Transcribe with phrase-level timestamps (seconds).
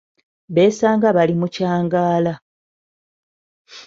[0.53, 2.33] Beesanga bali mu kyangaala.